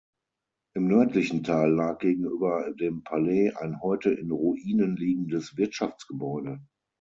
[0.73, 6.59] Im nördlichen Teil lag gegenüber dem Palas ein heute in Ruinen liegendes Wirtschaftsgebäude.